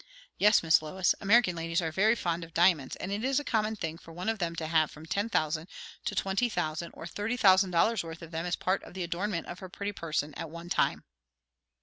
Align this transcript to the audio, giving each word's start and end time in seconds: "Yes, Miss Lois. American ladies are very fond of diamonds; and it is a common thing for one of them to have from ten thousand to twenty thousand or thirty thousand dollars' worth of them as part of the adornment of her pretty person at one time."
"Yes, 0.39 0.63
Miss 0.63 0.81
Lois. 0.81 1.13
American 1.21 1.55
ladies 1.55 1.79
are 1.79 1.91
very 1.91 2.15
fond 2.15 2.43
of 2.43 2.55
diamonds; 2.55 2.95
and 2.95 3.11
it 3.11 3.23
is 3.23 3.39
a 3.39 3.43
common 3.43 3.75
thing 3.75 3.99
for 3.99 4.11
one 4.11 4.29
of 4.29 4.39
them 4.39 4.55
to 4.55 4.65
have 4.65 4.89
from 4.89 5.05
ten 5.05 5.29
thousand 5.29 5.67
to 6.05 6.15
twenty 6.15 6.49
thousand 6.49 6.89
or 6.95 7.05
thirty 7.05 7.37
thousand 7.37 7.69
dollars' 7.69 8.03
worth 8.03 8.23
of 8.23 8.31
them 8.31 8.47
as 8.47 8.55
part 8.55 8.81
of 8.81 8.95
the 8.95 9.03
adornment 9.03 9.45
of 9.45 9.59
her 9.59 9.69
pretty 9.69 9.91
person 9.91 10.33
at 10.33 10.49
one 10.49 10.69
time." 10.69 11.03